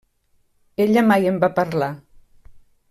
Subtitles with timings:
[0.85, 1.91] Ella mai en va parlar.